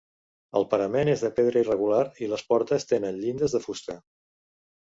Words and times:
El 0.59 0.63
parament 0.71 1.11
és 1.11 1.25
de 1.25 1.29
pedra 1.41 1.61
irregular 1.65 2.01
i 2.27 2.31
les 2.33 2.47
portes 2.53 2.89
tenen 2.93 3.23
llindes 3.27 3.57
de 3.59 3.63
fusta. 3.67 4.01